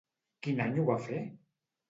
Quin 0.47 0.63
any 0.65 0.79
ho 0.79 0.87
va 0.89 0.97
fer? 1.09 1.21